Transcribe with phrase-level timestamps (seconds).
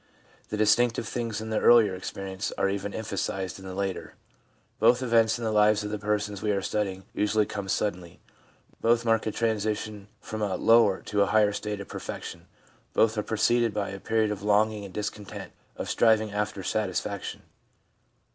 [0.49, 4.15] The distinctive things in the earlier experience are even emphasised in the later.
[4.79, 8.19] Both events in the lives of the persons we are studying usually come suddenly;
[8.81, 12.47] both mark a transition from a lower to a higher state of perfection;
[12.93, 17.43] both are preceded by a period of longing and discontent— of striving after a satisfaction.